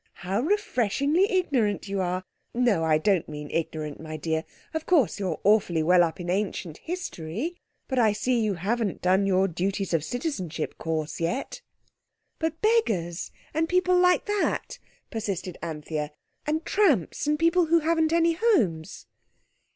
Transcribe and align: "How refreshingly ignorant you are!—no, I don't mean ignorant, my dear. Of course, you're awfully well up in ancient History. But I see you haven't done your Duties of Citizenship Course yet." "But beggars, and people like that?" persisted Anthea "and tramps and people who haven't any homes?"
"How 0.25 0.41
refreshingly 0.41 1.31
ignorant 1.31 1.87
you 1.87 2.01
are!—no, 2.01 2.83
I 2.83 2.97
don't 2.97 3.29
mean 3.29 3.51
ignorant, 3.51 3.99
my 3.99 4.17
dear. 4.17 4.45
Of 4.73 4.87
course, 4.87 5.19
you're 5.19 5.39
awfully 5.43 5.83
well 5.83 6.03
up 6.03 6.19
in 6.19 6.27
ancient 6.27 6.77
History. 6.79 7.55
But 7.87 7.99
I 7.99 8.11
see 8.11 8.39
you 8.39 8.55
haven't 8.55 9.03
done 9.03 9.27
your 9.27 9.47
Duties 9.47 9.93
of 9.93 10.03
Citizenship 10.03 10.79
Course 10.79 11.19
yet." 11.19 11.61
"But 12.39 12.59
beggars, 12.63 13.31
and 13.53 13.69
people 13.69 13.95
like 13.95 14.25
that?" 14.25 14.79
persisted 15.11 15.59
Anthea 15.61 16.13
"and 16.47 16.65
tramps 16.65 17.27
and 17.27 17.37
people 17.37 17.67
who 17.67 17.81
haven't 17.81 18.11
any 18.11 18.33
homes?" 18.33 19.05